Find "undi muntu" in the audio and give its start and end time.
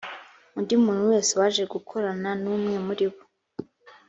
0.57-1.03